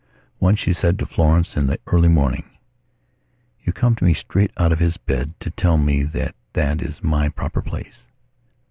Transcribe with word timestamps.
Once 0.39 0.57
she 0.57 0.73
said 0.73 0.97
to 0.97 1.05
Florence 1.05 1.55
in 1.55 1.67
the 1.67 1.79
early 1.85 2.07
morning: 2.07 2.49
"You 3.63 3.71
come 3.71 3.95
to 3.97 4.03
me 4.03 4.15
straight 4.15 4.49
out 4.57 4.71
of 4.71 4.79
his 4.79 4.97
bed 4.97 5.39
to 5.41 5.51
tell 5.51 5.77
me 5.77 6.01
that 6.01 6.33
that 6.53 6.81
is 6.81 7.03
my 7.03 7.29
proper 7.29 7.61
place. 7.61 8.07